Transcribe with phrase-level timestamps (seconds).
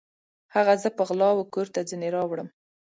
[0.55, 2.47] هغه زه په غلا وکور ته ځیني راوړم